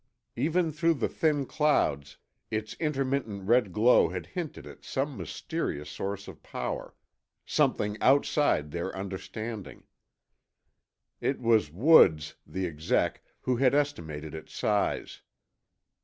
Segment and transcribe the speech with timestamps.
[0.35, 2.17] Even through the thin clouds,
[2.49, 6.95] its intermittent red glow had hinted at some mysterious source of power.
[7.45, 9.83] Something outside their understanding.
[11.19, 15.21] It was Woods, the exec, who had estimated its size.